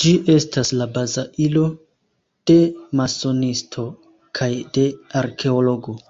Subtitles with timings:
[0.00, 1.62] Ĝi estas la baza ilo
[2.52, 2.58] de
[3.04, 3.88] masonisto
[4.42, 4.90] kaj de
[5.26, 6.00] arkeologo.